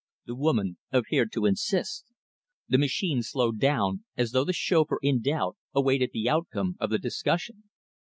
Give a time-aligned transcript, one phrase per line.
[0.25, 2.05] The woman appeared to insist.
[2.67, 6.97] The machine slowed down, as though the chauffeur, in doubt, awaited the outcome of the
[6.97, 7.65] discussion.